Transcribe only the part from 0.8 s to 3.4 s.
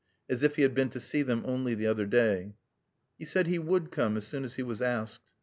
to see them only the other day. He